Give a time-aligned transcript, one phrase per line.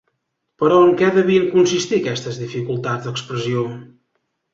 [0.61, 3.67] Però en què devien consistir aquestes "dificultats d'expressió"?